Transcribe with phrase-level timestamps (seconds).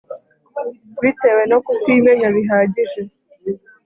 [1.01, 3.01] bitewe no kutimenya bihagije